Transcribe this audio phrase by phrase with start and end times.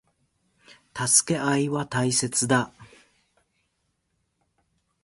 [0.97, 2.73] 助け合いは大切だ。